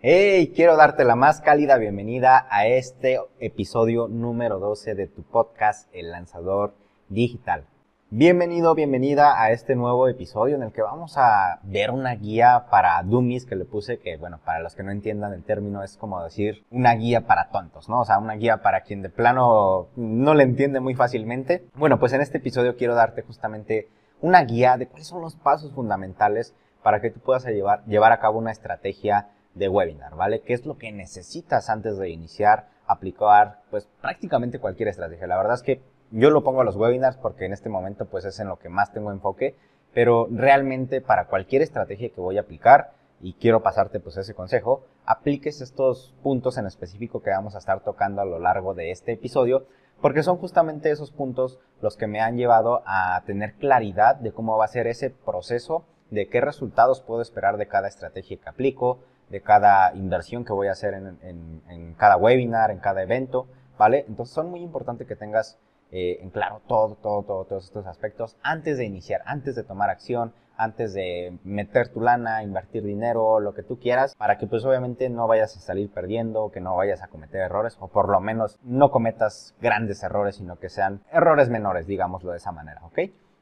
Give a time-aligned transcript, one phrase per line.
[0.00, 5.92] Hey, quiero darte la más cálida bienvenida a este episodio número 12 de tu podcast
[5.92, 6.72] El Lanzador
[7.08, 7.64] Digital.
[8.08, 13.02] Bienvenido, bienvenida a este nuevo episodio en el que vamos a ver una guía para
[13.02, 16.22] dummies que le puse, que bueno, para los que no entiendan el término es como
[16.22, 18.02] decir una guía para tontos, ¿no?
[18.02, 21.64] O sea, una guía para quien de plano no le entiende muy fácilmente.
[21.74, 23.88] Bueno, pues en este episodio quiero darte justamente
[24.20, 26.54] una guía de cuáles son los pasos fundamentales
[26.84, 30.40] para que tú puedas llevar, llevar a cabo una estrategia de webinar, ¿vale?
[30.40, 35.26] ¿Qué es lo que necesitas antes de iniciar, aplicar, pues prácticamente cualquier estrategia?
[35.26, 38.24] La verdad es que yo lo pongo a los webinars porque en este momento pues
[38.24, 39.56] es en lo que más tengo enfoque,
[39.92, 44.84] pero realmente para cualquier estrategia que voy a aplicar, y quiero pasarte pues ese consejo,
[45.04, 49.12] apliques estos puntos en específico que vamos a estar tocando a lo largo de este
[49.12, 49.66] episodio,
[50.00, 54.56] porque son justamente esos puntos los que me han llevado a tener claridad de cómo
[54.56, 59.00] va a ser ese proceso, de qué resultados puedo esperar de cada estrategia que aplico,
[59.30, 63.46] de cada inversión que voy a hacer en, en cada webinar, en cada evento,
[63.78, 64.04] ¿vale?
[64.08, 65.58] Entonces son muy importantes que tengas
[65.90, 69.88] eh, en claro todo, todo, todo, todos estos aspectos antes de iniciar, antes de tomar
[69.88, 74.64] acción, antes de meter tu lana, invertir dinero, lo que tú quieras, para que pues
[74.66, 78.20] obviamente no vayas a salir perdiendo, que no vayas a cometer errores, o por lo
[78.20, 82.98] menos no cometas grandes errores, sino que sean errores menores, digámoslo de esa manera, ¿ok?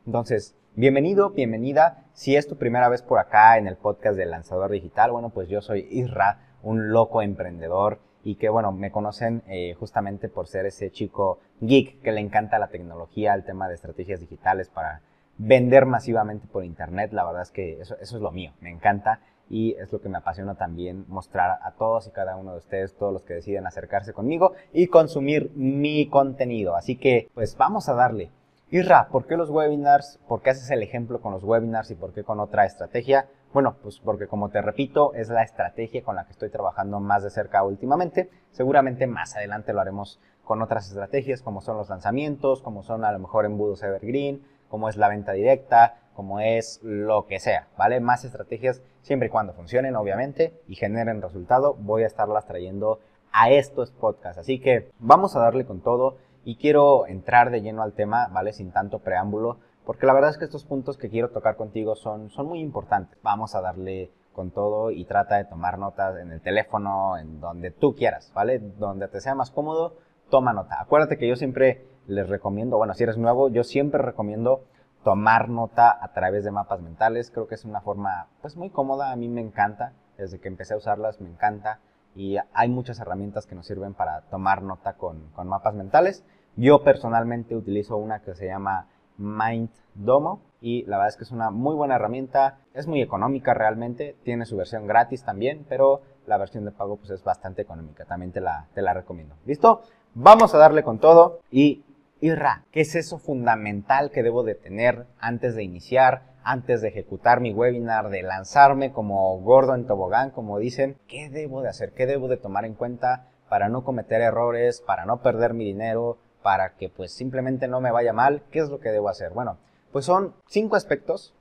[0.06, 2.04] Entonces, bienvenido, bienvenida.
[2.12, 5.48] Si es tu primera vez por acá en el podcast del lanzador digital, bueno, pues
[5.48, 10.64] yo soy Isra, un loco emprendedor y que bueno, me conocen eh, justamente por ser
[10.64, 15.00] ese chico geek que le encanta la tecnología, el tema de estrategias digitales para
[15.38, 17.12] vender masivamente por internet.
[17.12, 19.18] La verdad es que eso, eso es lo mío, me encanta
[19.50, 22.94] y es lo que me apasiona también mostrar a todos y cada uno de ustedes,
[22.94, 26.76] todos los que deciden acercarse conmigo y consumir mi contenido.
[26.76, 28.30] Así que pues vamos a darle.
[28.68, 30.18] Irra, ¿por qué los webinars?
[30.26, 33.28] ¿Por qué haces el ejemplo con los webinars y por qué con otra estrategia?
[33.52, 37.22] Bueno, pues porque como te repito, es la estrategia con la que estoy trabajando más
[37.22, 38.28] de cerca últimamente.
[38.50, 43.12] Seguramente más adelante lo haremos con otras estrategias como son los lanzamientos, como son a
[43.12, 48.00] lo mejor embudos evergreen, como es la venta directa, como es lo que sea, ¿vale?
[48.00, 52.98] Más estrategias siempre y cuando funcionen, obviamente, y generen resultado, voy a estarlas trayendo
[53.30, 54.38] a estos podcasts.
[54.38, 56.16] Así que vamos a darle con todo
[56.46, 58.52] y quiero entrar de lleno al tema, ¿vale?
[58.52, 62.30] Sin tanto preámbulo, porque la verdad es que estos puntos que quiero tocar contigo son,
[62.30, 63.18] son muy importantes.
[63.22, 67.72] Vamos a darle con todo y trata de tomar notas en el teléfono, en donde
[67.72, 68.60] tú quieras, ¿vale?
[68.60, 69.96] Donde te sea más cómodo,
[70.30, 70.80] toma nota.
[70.80, 74.62] Acuérdate que yo siempre les recomiendo, bueno, si eres nuevo, yo siempre recomiendo
[75.02, 77.32] tomar nota a través de mapas mentales.
[77.32, 79.10] Creo que es una forma, pues, muy cómoda.
[79.10, 79.94] A mí me encanta.
[80.16, 81.80] Desde que empecé a usarlas, me encanta.
[82.14, 86.24] Y hay muchas herramientas que nos sirven para tomar nota con, con mapas mentales.
[86.56, 91.50] Yo personalmente utilizo una que se llama MindDomo y la verdad es que es una
[91.50, 96.64] muy buena herramienta, es muy económica realmente, tiene su versión gratis también, pero la versión
[96.64, 99.36] de pago pues es bastante económica, también te la, te la recomiendo.
[99.44, 99.82] ¿Listo?
[100.14, 101.84] Vamos a darle con todo y
[102.18, 107.40] Irra, ¿qué es eso fundamental que debo de tener antes de iniciar, antes de ejecutar
[107.40, 110.96] mi webinar, de lanzarme como gordo en tobogán, como dicen?
[111.08, 111.92] ¿Qué debo de hacer?
[111.92, 116.16] ¿Qué debo de tomar en cuenta para no cometer errores, para no perder mi dinero,
[116.46, 119.32] para que pues simplemente no me vaya mal, ¿qué es lo que debo hacer?
[119.32, 119.58] Bueno,
[119.90, 121.34] pues son cinco aspectos,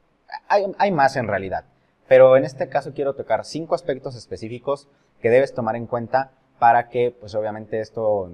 [0.48, 1.66] hay, más en realidad,
[2.08, 4.88] pero en este caso quiero tocar cinco aspectos específicos
[5.22, 8.32] que debes tomar en cuenta para que pues obviamente esto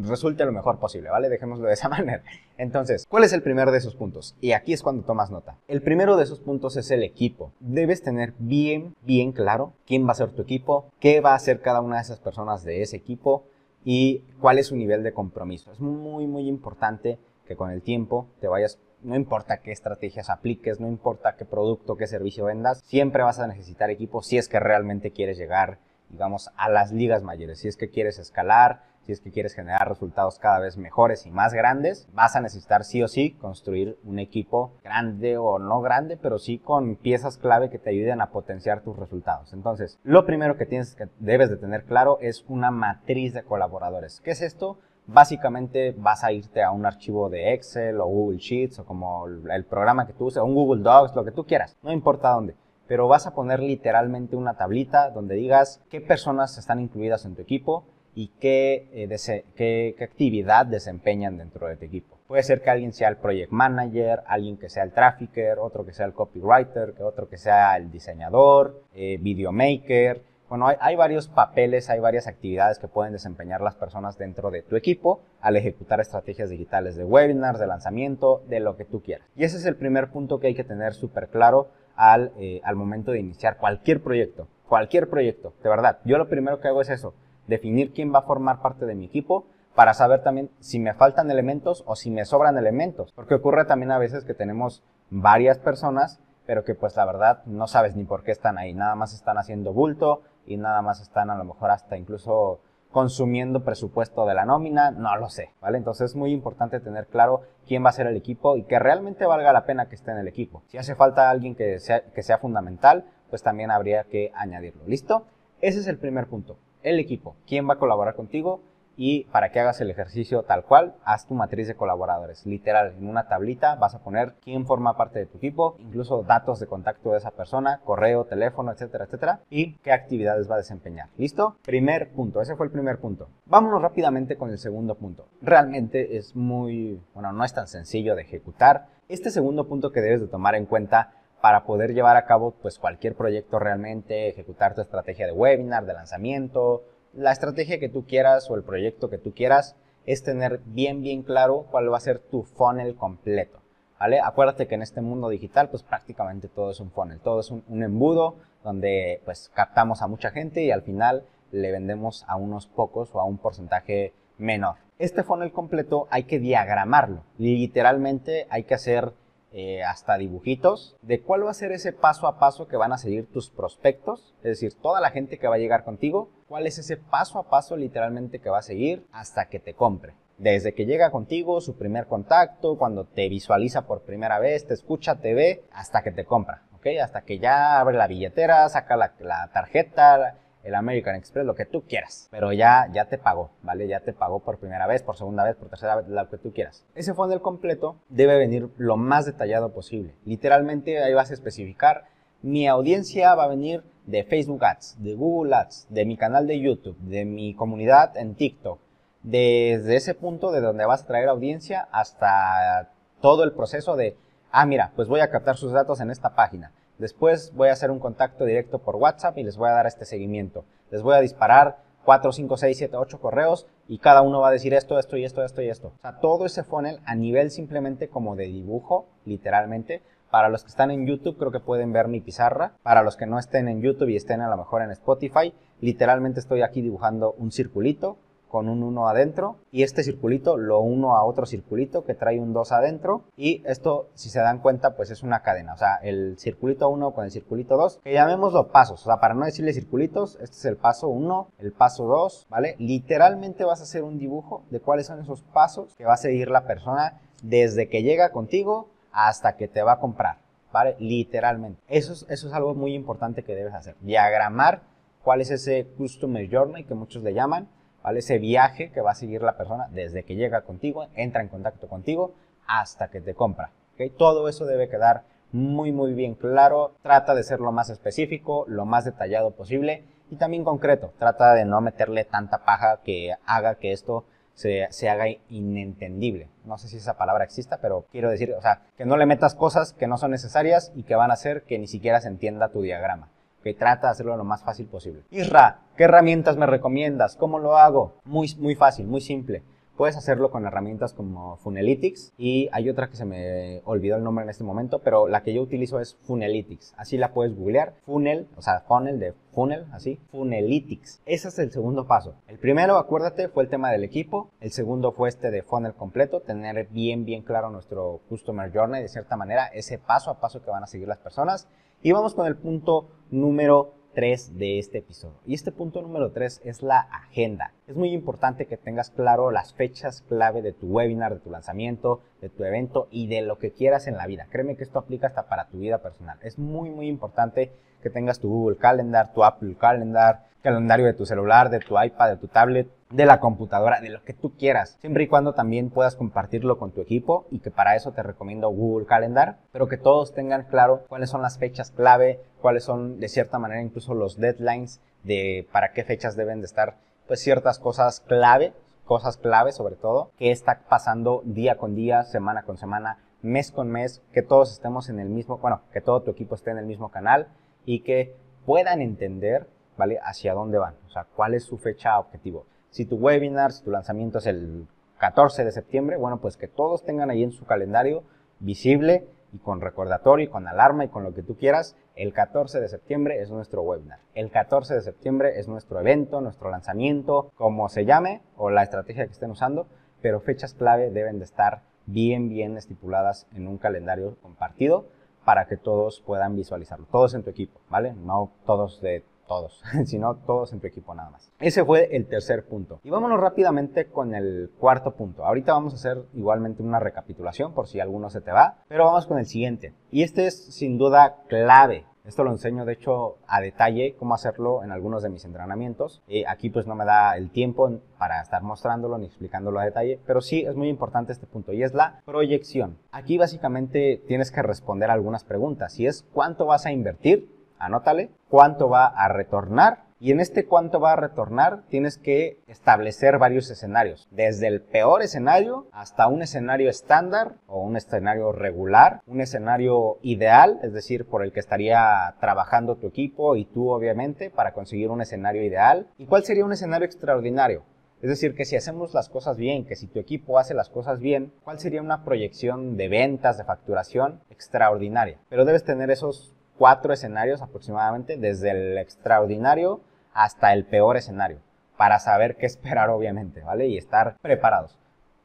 [0.00, 1.28] resulte lo mejor posible, ¿vale?
[1.28, 2.22] Dejémoslo de esa manera.
[2.56, 4.34] Entonces, ¿cuál es el primero de esos puntos?
[4.40, 5.58] Y aquí es cuando tomas nota.
[5.68, 7.52] El primero de esos puntos es el equipo.
[7.60, 11.60] Debes tener bien, bien claro quién va a ser tu equipo, qué va a hacer
[11.60, 13.44] cada una de esas personas de ese equipo,
[13.84, 15.72] y cuál es su nivel de compromiso.
[15.72, 20.80] Es muy, muy importante que con el tiempo te vayas, no importa qué estrategias apliques,
[20.80, 24.60] no importa qué producto, qué servicio vendas, siempre vas a necesitar equipo si es que
[24.60, 25.78] realmente quieres llegar,
[26.08, 29.88] digamos, a las ligas mayores, si es que quieres escalar, si es que quieres generar
[29.88, 34.18] resultados cada vez mejores y más grandes, vas a necesitar sí o sí construir un
[34.18, 38.82] equipo grande o no grande, pero sí con piezas clave que te ayuden a potenciar
[38.82, 39.52] tus resultados.
[39.52, 44.20] Entonces, lo primero que tienes que debes de tener claro es una matriz de colaboradores.
[44.20, 44.78] ¿Qué es esto?
[45.06, 49.64] Básicamente vas a irte a un archivo de Excel o Google Sheets o como el
[49.64, 52.54] programa que tú uses, un Google Docs, lo que tú quieras, no importa dónde
[52.92, 57.40] pero vas a poner literalmente una tablita donde digas qué personas están incluidas en tu
[57.40, 62.18] equipo, y qué, eh, qué, actividad desempeñan dentro de tu equipo.
[62.26, 65.92] Puede ser que alguien sea el project manager, alguien que sea el trafficker, otro que
[65.92, 70.22] sea el copywriter, otro que sea el diseñador, eh, videomaker.
[70.48, 74.62] Bueno, hay, hay, varios papeles, hay varias actividades que pueden desempeñar las personas dentro de
[74.62, 79.26] tu equipo al ejecutar estrategias digitales de webinars, de lanzamiento, de lo que tú quieras.
[79.34, 82.76] Y ese es el primer punto que hay que tener súper claro al, eh, al
[82.76, 85.98] momento de iniciar cualquier proyecto cualquier proyecto, de verdad.
[86.06, 87.12] Yo lo primero que hago es eso,
[87.46, 91.30] definir quién va a formar parte de mi equipo para saber también si me faltan
[91.30, 93.12] elementos o si me sobran elementos.
[93.12, 97.66] Porque ocurre también a veces que tenemos varias personas, pero que pues la verdad no
[97.66, 98.74] sabes ni por qué están ahí.
[98.74, 102.60] Nada más están haciendo bulto y nada más están a lo mejor hasta incluso
[102.90, 105.78] consumiendo presupuesto de la nómina, no lo sé, ¿vale?
[105.78, 109.24] Entonces es muy importante tener claro quién va a ser el equipo y que realmente
[109.24, 110.62] valga la pena que esté en el equipo.
[110.66, 114.82] Si hace falta alguien que sea, que sea fundamental, pues también habría que añadirlo.
[114.86, 115.24] ¿Listo?
[115.62, 116.58] Ese es el primer punto.
[116.82, 117.36] El equipo.
[117.46, 118.60] ¿Quién va a colaborar contigo?
[118.96, 122.44] y para que hagas el ejercicio tal cual, haz tu matriz de colaboradores.
[122.46, 126.60] Literal, en una tablita vas a poner quién forma parte de tu equipo, incluso datos
[126.60, 131.08] de contacto de esa persona, correo, teléfono, etcétera, etcétera, y qué actividades va a desempeñar.
[131.16, 131.56] ¿Listo?
[131.64, 133.28] Primer punto, ese fue el primer punto.
[133.46, 135.26] Vámonos rápidamente con el segundo punto.
[135.40, 138.86] Realmente es muy, bueno, no es tan sencillo de ejecutar.
[139.08, 141.12] Este segundo punto que debes de tomar en cuenta
[141.42, 145.92] para poder llevar a cabo pues cualquier proyecto realmente, ejecutar tu estrategia de webinar, de
[145.92, 146.84] lanzamiento,
[147.14, 149.74] la estrategia que tú quieras o el proyecto que tú quieras
[150.06, 153.58] es tener bien, bien claro cuál va a ser tu funnel completo.
[153.98, 154.20] ¿Vale?
[154.20, 157.82] Acuérdate que en este mundo digital, pues prácticamente todo es un funnel, todo es un,
[157.82, 163.10] embudo donde pues captamos a mucha gente y al final le vendemos a unos pocos
[163.12, 164.76] o a un porcentaje menor.
[164.98, 167.24] Este funnel completo hay que diagramarlo.
[167.38, 169.12] Literalmente hay que hacer
[169.52, 172.98] eh, hasta dibujitos de cuál va a ser ese paso a paso que van a
[172.98, 176.78] seguir tus prospectos, es decir, toda la gente que va a llegar contigo, cuál es
[176.78, 180.14] ese paso a paso literalmente que va a seguir hasta que te compre.
[180.38, 185.20] Desde que llega contigo, su primer contacto, cuando te visualiza por primera vez, te escucha,
[185.20, 186.86] te ve, hasta que te compra, ¿ok?
[187.02, 191.66] Hasta que ya abre la billetera, saca la, la tarjeta, el American Express, lo que
[191.66, 192.28] tú quieras.
[192.30, 193.88] Pero ya, ya te pagó, ¿vale?
[193.88, 196.52] Ya te pagó por primera vez, por segunda vez, por tercera vez, lo que tú
[196.52, 196.84] quieras.
[196.94, 200.14] Ese funnel completo debe venir lo más detallado posible.
[200.24, 202.04] Literalmente ahí vas a especificar,
[202.42, 206.60] mi audiencia va a venir de Facebook Ads, de Google Ads, de mi canal de
[206.60, 208.80] YouTube, de mi comunidad en TikTok.
[209.22, 214.16] Desde ese punto de donde vas a traer audiencia hasta todo el proceso de,
[214.50, 217.90] ah, mira, pues voy a captar sus datos en esta página Después voy a hacer
[217.90, 220.64] un contacto directo por WhatsApp y les voy a dar este seguimiento.
[220.90, 224.52] Les voy a disparar 4, 5, 6, 7, 8 correos y cada uno va a
[224.52, 225.88] decir esto, esto y esto, esto y esto.
[225.88, 230.02] O sea, todo ese funnel a nivel simplemente como de dibujo, literalmente.
[230.30, 232.72] Para los que están en YouTube creo que pueden ver mi pizarra.
[232.82, 236.40] Para los que no estén en YouTube y estén a lo mejor en Spotify, literalmente
[236.40, 238.16] estoy aquí dibujando un circulito
[238.52, 242.52] con un 1 adentro y este circulito lo uno a otro circulito que trae un
[242.52, 246.38] 2 adentro y esto si se dan cuenta pues es una cadena, o sea el
[246.38, 250.34] circulito 1 con el circulito 2 que llamémoslo pasos, o sea para no decirle circulitos,
[250.42, 252.76] este es el paso 1, el paso 2, ¿vale?
[252.78, 256.50] Literalmente vas a hacer un dibujo de cuáles son esos pasos que va a seguir
[256.50, 260.36] la persona desde que llega contigo hasta que te va a comprar,
[260.74, 260.94] ¿vale?
[260.98, 261.80] Literalmente.
[261.88, 264.82] Eso es, eso es algo muy importante que debes hacer, diagramar
[265.24, 267.66] cuál es ese customer journey que muchos le llaman,
[268.02, 268.20] ¿vale?
[268.20, 271.88] Ese viaje que va a seguir la persona desde que llega contigo, entra en contacto
[271.88, 272.34] contigo,
[272.66, 273.70] hasta que te compra.
[273.94, 274.10] ¿okay?
[274.10, 276.94] Todo eso debe quedar muy, muy bien claro.
[277.02, 281.12] Trata de ser lo más específico, lo más detallado posible y también concreto.
[281.18, 286.48] Trata de no meterle tanta paja que haga que esto se, se, haga inentendible.
[286.64, 289.54] No sé si esa palabra exista, pero quiero decir, o sea, que no le metas
[289.54, 292.68] cosas que no son necesarias y que van a hacer que ni siquiera se entienda
[292.70, 293.28] tu diagrama
[293.62, 295.22] que trata de hacerlo lo más fácil posible.
[295.30, 297.36] Isra, ¿qué herramientas me recomiendas?
[297.36, 298.14] ¿Cómo lo hago?
[298.24, 299.62] Muy, muy fácil, muy simple.
[299.96, 304.42] Puedes hacerlo con herramientas como Funelytics y hay otra que se me olvidó el nombre
[304.42, 306.94] en este momento, pero la que yo utilizo es Funelytics.
[306.96, 307.92] Así la puedes googlear.
[308.06, 310.18] Funnel, o sea, funnel de funnel, así.
[310.30, 311.20] Funelytics.
[311.26, 312.36] Ese es el segundo paso.
[312.48, 314.50] El primero, acuérdate, fue el tema del equipo.
[314.60, 319.08] El segundo fue este de funnel completo, tener bien, bien claro nuestro Customer Journey, de
[319.08, 321.68] cierta manera, ese paso a paso que van a seguir las personas.
[322.04, 325.38] Y vamos con el punto número 3 de este episodio.
[325.46, 327.74] Y este punto número 3 es la agenda.
[327.86, 332.20] Es muy importante que tengas claro las fechas clave de tu webinar, de tu lanzamiento,
[332.40, 334.48] de tu evento y de lo que quieras en la vida.
[334.50, 336.40] Créeme que esto aplica hasta para tu vida personal.
[336.42, 337.70] Es muy, muy importante
[338.02, 342.30] que tengas tu Google Calendar, tu Apple Calendar, calendario de tu celular, de tu iPad,
[342.30, 345.90] de tu tablet, de la computadora, de lo que tú quieras, siempre y cuando también
[345.90, 349.98] puedas compartirlo con tu equipo y que para eso te recomiendo Google Calendar, pero que
[349.98, 354.38] todos tengan claro cuáles son las fechas clave, cuáles son de cierta manera incluso los
[354.38, 358.72] deadlines de para qué fechas deben de estar pues ciertas cosas clave,
[359.04, 363.90] cosas clave sobre todo, que está pasando día con día, semana con semana, mes con
[363.90, 366.86] mes, que todos estemos en el mismo, bueno, que todo tu equipo esté en el
[366.86, 367.48] mismo canal
[367.84, 370.18] y que puedan entender, ¿vale?
[370.22, 372.66] Hacia dónde van, o sea, cuál es su fecha objetivo.
[372.90, 374.86] Si tu webinar, si tu lanzamiento es el
[375.18, 378.24] 14 de septiembre, bueno, pues que todos tengan ahí en su calendario
[378.58, 382.80] visible y con recordatorio y con alarma y con lo que tú quieras, el 14
[382.80, 384.20] de septiembre es nuestro webinar.
[384.34, 389.26] El 14 de septiembre es nuestro evento, nuestro lanzamiento, como se llame o la estrategia
[389.26, 389.86] que estén usando,
[390.20, 395.06] pero fechas clave deben de estar bien, bien estipuladas en un calendario compartido
[395.44, 397.06] para que todos puedan visualizarlo.
[397.10, 398.12] Todos en tu equipo, ¿vale?
[398.14, 401.50] No todos de todos, sino todos en tu equipo nada más.
[401.58, 403.00] Ese fue el tercer punto.
[403.02, 405.44] Y vámonos rápidamente con el cuarto punto.
[405.44, 409.26] Ahorita vamos a hacer igualmente una recapitulación por si alguno se te va, pero vamos
[409.26, 409.94] con el siguiente.
[410.10, 414.84] Y este es sin duda clave esto lo enseño, de hecho, a detalle cómo hacerlo
[414.84, 416.22] en algunos de mis entrenamientos.
[416.28, 420.20] y aquí pues no me da el tiempo para estar mostrándolo ni explicándolo a detalle,
[420.24, 422.98] pero sí es muy importante este punto y es la proyección.
[423.10, 425.94] Aquí básicamente tienes que responder algunas preguntas.
[425.94, 427.48] Si es cuánto vas a invertir,
[427.84, 433.38] anótale, cuánto va a retornar y en este cuánto va a retornar tienes que establecer
[433.38, 439.40] varios escenarios, desde el peor escenario hasta un escenario estándar o un escenario regular, un
[439.40, 444.72] escenario ideal, es decir, por el que estaría trabajando tu equipo y tú obviamente para
[444.72, 446.06] conseguir un escenario ideal.
[446.18, 447.82] ¿Y cuál sería un escenario extraordinario?
[448.22, 451.18] Es decir, que si hacemos las cosas bien, que si tu equipo hace las cosas
[451.18, 455.40] bien, ¿cuál sería una proyección de ventas, de facturación extraordinaria?
[455.48, 460.00] Pero debes tener esos cuatro escenarios aproximadamente, desde el extraordinario
[460.34, 461.60] hasta el peor escenario,
[461.96, 463.86] para saber qué esperar obviamente, ¿vale?
[463.86, 464.98] Y estar preparados.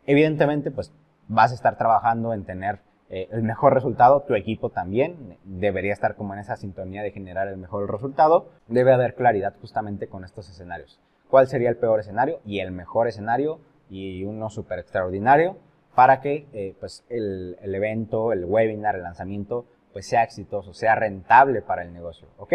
[0.08, 0.92] Evidentemente, pues
[1.28, 2.80] vas a estar trabajando en tener
[3.12, 7.48] eh, el mejor resultado, tu equipo también debería estar como en esa sintonía de generar
[7.50, 11.00] el mejor resultado, debe haber claridad justamente con estos escenarios.
[11.30, 13.60] ¿Cuál sería el peor escenario y el mejor escenario
[13.92, 15.60] y uno súper extraordinario
[15.94, 20.94] para que eh, pues el, el evento, el webinar, el lanzamiento pues sea exitoso, sea
[20.94, 22.54] rentable para el negocio, ¿ok?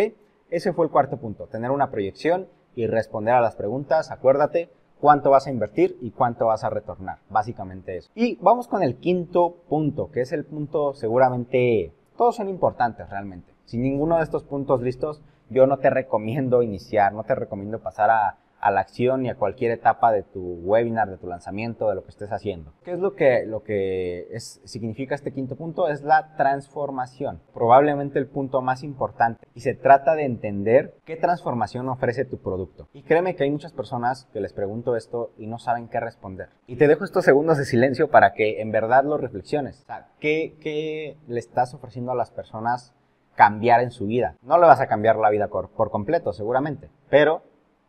[0.49, 2.47] Ese fue el cuarto punto, tener una proyección
[2.77, 4.13] y responder a las preguntas.
[4.13, 4.71] Acuérdate
[5.01, 7.19] cuánto vas a invertir y cuánto vas a retornar.
[7.31, 8.13] Básicamente eso.
[8.15, 13.53] Y vamos con el quinto punto, que es el punto seguramente, todos son importantes realmente.
[13.65, 15.21] Sin ninguno de estos puntos listos,
[15.51, 19.35] yo no te recomiendo iniciar, no te recomiendo pasar a a la acción y a
[19.35, 22.73] cualquier etapa de tu webinar, de tu lanzamiento, de lo que estés haciendo.
[22.85, 25.89] ¿Qué es lo que, lo que significa este quinto punto?
[25.89, 29.47] Es la transformación, probablemente el punto más importante.
[29.55, 32.89] Y se trata de entender qué transformación ofrece tu producto.
[32.93, 36.51] Y créeme que hay muchas personas que les pregunto esto y no saben qué responder.
[36.69, 39.83] Y te dejo estos segundos de silencio para que en verdad lo reflexiones.
[39.83, 42.95] O sea, ¿qué, qué le estás ofreciendo a las personas
[43.35, 44.37] cambiar en su vida?
[44.41, 47.43] No le vas a cambiar la vida por, por completo, seguramente, pero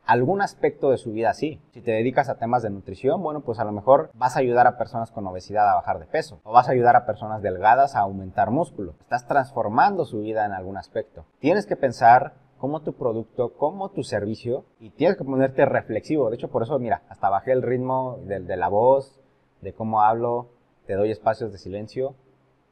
[0.05, 1.61] algún aspecto de su vida sí.
[1.71, 4.67] Si te dedicas a temas de nutrición, bueno, pues a lo mejor vas a ayudar
[4.67, 7.95] a personas con obesidad a bajar de peso o vas a ayudar a personas delgadas
[7.95, 8.95] a aumentar músculo.
[8.99, 11.25] Estás transformando su vida en algún aspecto.
[11.39, 16.29] Tienes que pensar cómo tu producto, cómo tu servicio y tienes que ponerte reflexivo.
[16.29, 19.19] De hecho, por eso, mira, hasta bajé el ritmo de, la voz,
[19.61, 20.49] de cómo hablo,
[20.85, 22.15] te doy espacios de silencio,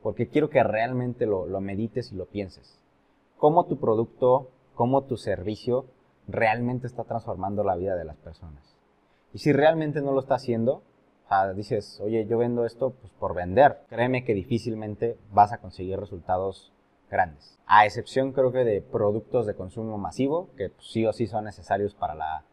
[0.02, 2.80] porque quiero que realmente lo medites y lo pienses.
[3.38, 5.86] Cómo tu producto, cómo tu servicio
[6.28, 8.76] realmente está transformando la vida de las personas.
[9.34, 10.84] Y si realmente no lo está haciendo,
[11.56, 16.74] dices, oye, yo vendo esto pues, por vender, créeme que difícilmente vas a conseguir resultados
[17.10, 17.58] grandes.
[17.66, 21.46] A excepción creo que de productos de consumo masivo, que pues, sí o sí son
[21.46, 22.44] necesarios para la,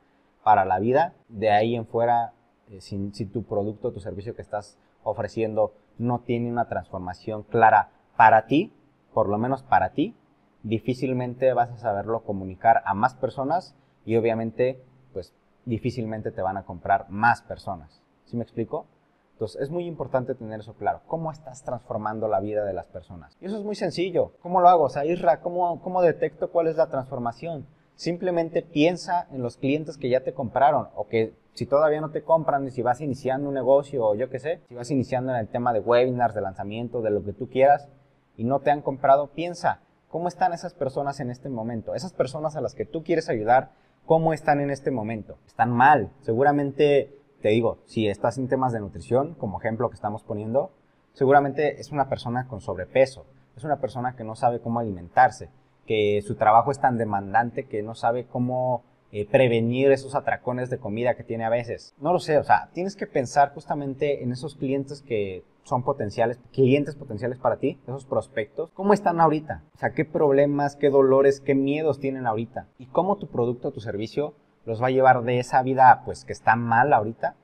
[0.45, 1.15] para la vida.
[1.29, 2.35] De ahí en fuera,
[2.71, 8.47] eh, si tu producto, tu servicio que estás ofreciendo no tiene una transformación clara para
[8.47, 8.73] ti,
[9.13, 10.15] por lo menos para ti,
[10.63, 13.75] difícilmente vas a saberlo comunicar a más personas
[14.05, 15.35] y obviamente pues
[15.65, 18.03] difícilmente te van a comprar más personas.
[18.25, 18.87] ¿Sí me explico?
[19.33, 21.03] Entonces es muy importante tener eso claro.
[21.07, 23.37] ¿Cómo estás transformando la vida de las personas?
[23.41, 24.33] Y eso es muy sencillo.
[24.43, 24.85] ¿Cómo lo hago?
[24.85, 27.67] O sea, Isra, ¿cómo, ¿cómo detecto cuál es la transformación?
[27.95, 32.23] Simplemente piensa en los clientes que ya te compraron o que si todavía no te
[32.23, 35.39] compran y si vas iniciando un negocio o yo qué sé, si vas iniciando en
[35.39, 37.89] el tema de webinars, de lanzamiento, de lo que tú quieras
[38.37, 41.95] y no te han comprado, piensa, ¿Cómo están esas personas en este momento?
[41.95, 43.73] Esas personas a las que tú quieres ayudar,
[44.07, 45.37] ¿cómo están en este momento?
[45.47, 46.11] Están mal.
[46.23, 50.73] Seguramente, te digo, si estás en temas de nutrición, como ejemplo que estamos poniendo,
[51.13, 55.51] seguramente es una persona con sobrepeso, es una persona que no sabe cómo alimentarse,
[55.85, 60.79] que su trabajo es tan demandante que no sabe cómo eh, prevenir esos atracones de
[60.79, 61.95] comida que tiene a veces.
[62.01, 66.41] No lo sé, o sea, tienes que pensar justamente en esos clientes que son potenciales,
[66.53, 69.63] clientes potenciales para ti, esos prospectos, ¿cómo están ahorita?
[69.75, 73.81] O sea, qué problemas, qué dolores, qué miedos tienen ahorita y cómo tu producto, tu
[73.81, 74.35] servicio
[74.65, 77.37] los va a llevar de esa vida pues que está mal ahorita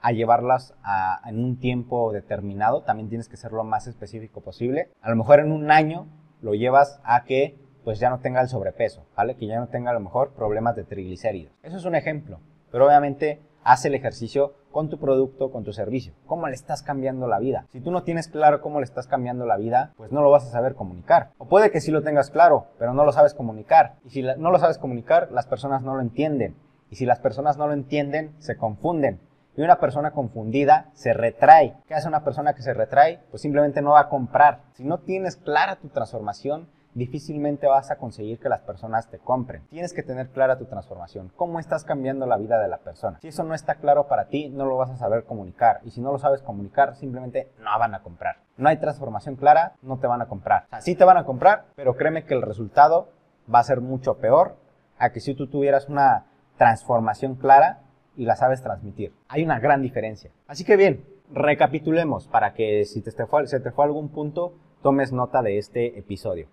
[0.00, 4.90] a llevarlas a, en un tiempo determinado, también tienes que ser lo más específico posible.
[5.00, 6.06] A lo mejor en un año
[6.40, 9.36] lo llevas a que pues ya no tenga el sobrepeso, ¿vale?
[9.36, 11.54] Que ya no tenga a lo mejor problemas de triglicéridos.
[11.62, 16.12] Eso es un ejemplo, pero obviamente haz el ejercicio con tu producto, con tu servicio.
[16.26, 17.66] ¿Cómo le estás cambiando la vida?
[17.70, 20.44] Si tú no tienes claro cómo le estás cambiando la vida, pues no lo vas
[20.44, 21.30] a saber comunicar.
[21.38, 23.96] O puede que sí lo tengas claro, pero no lo sabes comunicar.
[24.04, 26.56] Y si no lo sabes comunicar, las personas no lo entienden.
[26.90, 29.20] Y si las personas no lo entienden, se confunden.
[29.56, 31.74] Y una persona confundida se retrae.
[31.88, 33.20] ¿Qué hace una persona que se retrae?
[33.30, 34.60] Pues simplemente no va a comprar.
[34.74, 39.66] Si no tienes clara tu transformación, difícilmente vas a conseguir que las personas te compren.
[39.70, 43.18] Tienes que tener clara tu transformación, cómo estás cambiando la vida de la persona.
[43.20, 45.80] Si eso no está claro para ti, no lo vas a saber comunicar.
[45.84, 48.36] Y si no lo sabes comunicar, simplemente no van a comprar.
[48.56, 50.66] No hay transformación clara, no te van a comprar.
[50.72, 53.08] O sí te van a comprar, pero créeme que el resultado
[53.52, 54.56] va a ser mucho peor
[54.98, 56.26] a que si tú tuvieras una
[56.56, 57.80] transformación clara
[58.16, 59.14] y la sabes transmitir.
[59.28, 60.32] Hay una gran diferencia.
[60.48, 65.12] Así que bien, recapitulemos para que si te fue, se te fue algún punto, tomes
[65.12, 66.48] nota de este episodio.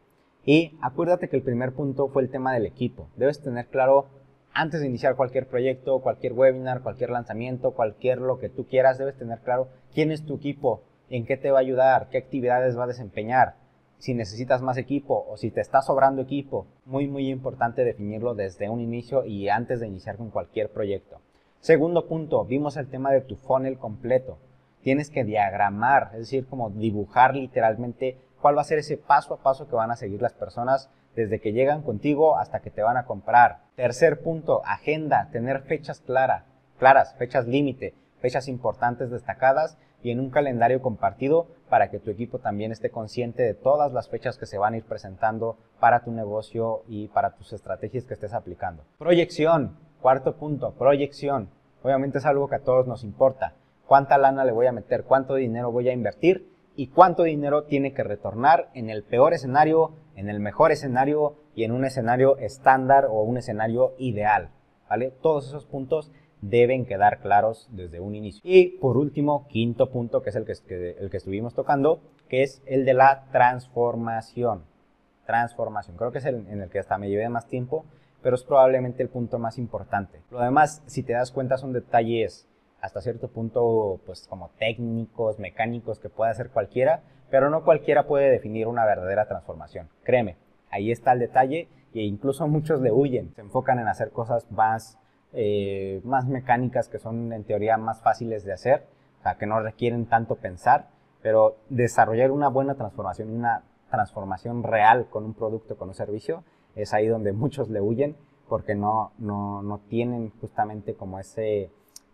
[0.45, 3.09] Y acuérdate que el primer punto fue el tema del equipo.
[3.15, 4.05] Debes tener claro,
[4.53, 9.17] antes de iniciar cualquier proyecto, cualquier webinar, cualquier lanzamiento, cualquier lo que tú quieras, debes
[9.17, 12.83] tener claro quién es tu equipo, en qué te va a ayudar, qué actividades va
[12.83, 13.55] a desempeñar,
[13.97, 16.67] si necesitas más equipo o si te está sobrando equipo.
[16.85, 21.21] Muy, muy importante definirlo desde un inicio y antes de iniciar con cualquier proyecto.
[21.59, 24.37] Segundo punto, vimos el tema de tu funnel completo.
[24.83, 29.37] Tienes que diagramar, es decir, como dibujar literalmente cuál va a ser ese paso a
[29.37, 32.95] paso que van a seguir las personas desde que llegan contigo hasta que te van
[32.95, 33.61] a comprar.
[33.75, 36.43] Tercer punto, agenda, tener fechas claras,
[36.77, 42.37] claras, fechas límite, fechas importantes destacadas y en un calendario compartido para que tu equipo
[42.37, 46.11] también esté consciente de todas las fechas que se van a ir presentando para tu
[46.11, 48.83] negocio y para tus estrategias que estés aplicando.
[48.99, 51.49] Proyección, cuarto punto, proyección.
[51.81, 53.55] Obviamente es algo que a todos nos importa.
[53.87, 55.03] ¿Cuánta lana le voy a meter?
[55.03, 56.53] ¿Cuánto dinero voy a invertir?
[56.75, 61.63] Y cuánto dinero tiene que retornar en el peor escenario, en el mejor escenario y
[61.63, 64.49] en un escenario estándar o un escenario ideal.
[64.89, 65.11] ¿vale?
[65.21, 68.41] Todos esos puntos deben quedar claros desde un inicio.
[68.43, 72.61] Y por último, quinto punto, que es el que, el que estuvimos tocando, que es
[72.65, 74.63] el de la transformación.
[75.25, 75.97] Transformación.
[75.97, 77.85] Creo que es el en el que hasta me llevé más tiempo,
[78.21, 80.21] pero es probablemente el punto más importante.
[80.29, 82.47] Lo demás, si te das cuenta, son detalles
[82.85, 88.29] hasta cierto punto, pues como técnicos, mecánicos que puede hacer cualquiera, pero no cualquiera puede
[88.29, 89.89] definir una verdadera transformación.
[90.03, 90.37] Créeme,
[90.69, 94.99] ahí está el detalle e incluso muchos le huyen, se enfocan en hacer cosas más,
[95.33, 98.85] eh, más mecánicas que son en teoría más fáciles de hacer,
[99.19, 100.89] o sea, que no requieren tanto pensar,
[101.21, 106.43] pero desarrollar una buena transformación, una transformación real con un producto, con un servicio,
[106.75, 108.15] es ahí donde muchos le huyen
[108.47, 111.71] porque no, no, no tienen justamente como ese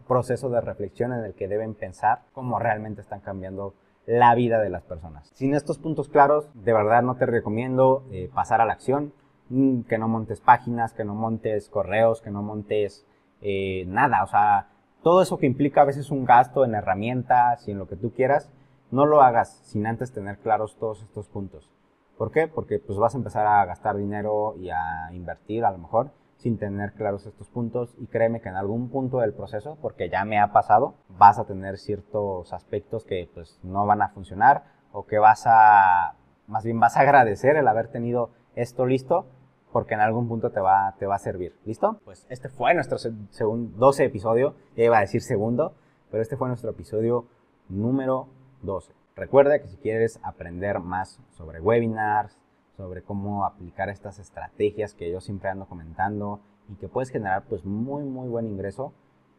[0.08, 3.74] proceso de reflexión en el que deben pensar cómo realmente están cambiando
[4.06, 5.30] la vida de las personas.
[5.34, 9.14] Sin estos puntos claros, de verdad no te recomiendo eh, pasar a la acción,
[9.50, 13.06] mm, que no montes páginas, que no montes correos, que no montes
[13.42, 14.70] eh, nada, o sea,
[15.04, 18.12] todo eso que implica a veces un gasto en herramientas y en lo que tú
[18.12, 18.52] quieras,
[18.92, 21.72] no lo hagas sin antes tener claros todos estos puntos.
[22.18, 22.48] ¿Por qué?
[22.48, 26.12] Porque pues vas a empezar a gastar dinero y a invertir a lo mejor
[26.42, 30.26] sin tener claros estos puntos y créeme que en algún punto del proceso, porque ya
[30.26, 35.06] me ha pasado, vas a tener ciertos aspectos que pues no van a funcionar o
[35.06, 36.16] que vas a,
[36.48, 39.28] más bien vas a agradecer el haber tenido esto listo
[39.72, 41.56] porque en algún punto te va, te va a servir.
[41.64, 42.00] ¿Listo?
[42.04, 45.76] Pues este fue nuestro segundo, 12 episodio, iba a decir segundo,
[46.10, 47.28] pero este fue nuestro episodio
[47.70, 48.30] número
[48.64, 48.94] 12.
[49.16, 52.41] Recuerda que si quieres aprender más sobre webinars,
[52.78, 57.66] sobre cómo aplicar estas estrategias que yo siempre ando comentando y que puedes generar pues
[57.66, 58.94] muy muy buen ingreso,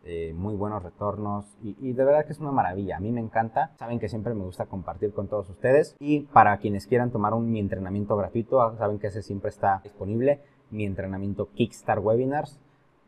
[0.04, 2.96] eh, muy buenos retornos y, de verdad que es una maravilla.
[2.96, 6.56] A mí me encanta, saben que siempre me gusta compartir con todos ustedes y para
[6.58, 10.40] quienes quieran tomar un, mi entrenamiento gratuito, ah, saben que ese siempre está disponible,
[10.70, 12.58] mi entrenamiento Kickstart Webinars.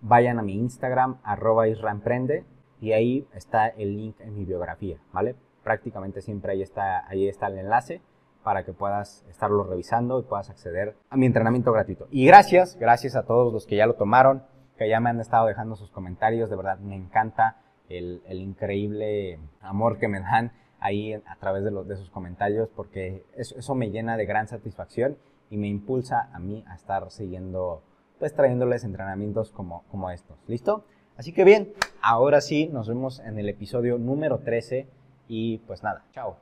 [0.03, 2.45] Vayan a mi Instagram, arroba israemprende,
[2.81, 5.35] y ahí está el link en mi biografía, ¿vale?
[5.63, 8.03] Prácticamente siempre ahí está, ahí está el enlace
[8.45, 12.07] para que puedas estarlo revisando y puedas acceder a mi entrenamiento gratuito.
[12.11, 14.45] Y gracias, gracias a todos los que ya lo tomaron,
[14.79, 17.57] que ya me han estado dejando sus comentarios, de verdad me encanta
[17.89, 23.25] el, increíble amor que me dan ahí a través de, los, de sus comentarios, porque
[23.35, 25.17] eso, eso me llena de gran satisfacción
[25.51, 27.83] y me impulsa a mí a estar siguiendo,
[28.19, 30.37] pues trayéndoles entrenamientos como, como estos.
[30.47, 30.85] ¿Listo?
[31.17, 34.89] Así que bien, ahora sí, nos vemos en el episodio número 13
[35.29, 36.33] y pues nada, chao.